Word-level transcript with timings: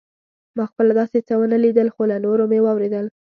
ما 0.57 0.63
خپله 0.71 0.93
داسې 0.99 1.17
څه 1.27 1.33
ونه 1.37 1.57
لیدل 1.65 1.87
خو 1.93 2.01
له 2.11 2.17
نورو 2.25 2.43
مې 2.51 2.59
واورېدل. 2.61 3.05